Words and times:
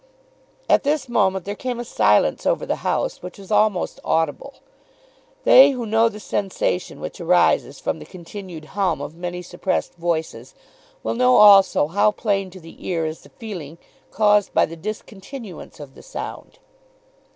At 0.67 0.81
this 0.81 1.07
moment 1.07 1.45
there 1.45 1.53
came 1.53 1.79
a 1.79 1.85
silence 1.85 2.47
over 2.47 2.65
the 2.65 2.77
House 2.77 3.21
which 3.21 3.37
was 3.37 3.51
almost 3.51 3.99
audible. 4.03 4.55
They 5.43 5.69
who 5.73 5.85
know 5.85 6.09
the 6.09 6.19
sensation 6.19 6.99
which 6.99 7.21
arises 7.21 7.79
from 7.79 7.99
the 7.99 8.05
continued 8.05 8.65
hum 8.73 8.99
of 8.99 9.13
many 9.13 9.43
suppressed 9.43 9.93
voices 9.93 10.55
will 11.03 11.13
know 11.13 11.35
also 11.35 11.85
how 11.85 12.09
plain 12.13 12.49
to 12.49 12.59
the 12.59 12.83
ear 12.87 13.05
is 13.05 13.21
the 13.21 13.29
feeling 13.29 13.77
caused 14.09 14.55
by 14.55 14.65
the 14.65 14.75
discontinuance 14.75 15.79
of 15.79 15.93
the 15.93 16.01
sound. 16.01 16.57